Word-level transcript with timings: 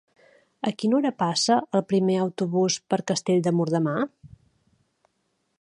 A 0.69 0.71
quina 0.83 0.97
hora 0.99 1.11
passa 1.23 1.57
el 1.79 1.85
primer 1.93 2.17
autobús 2.23 2.79
per 2.95 3.01
Castell 3.13 3.47
de 3.49 3.57
Mur 3.59 3.71
demà? 3.77 3.97